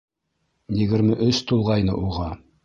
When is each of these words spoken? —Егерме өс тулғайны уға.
—Егерме 0.79 1.17
өс 1.27 1.43
тулғайны 1.53 1.99
уға. 2.09 2.33